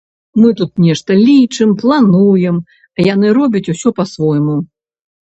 [0.43, 2.57] Мы тут нешта лічым, плануем,
[2.97, 4.57] а яны робяць усё па-свойму.